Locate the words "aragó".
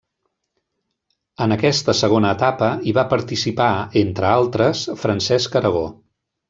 5.63-5.89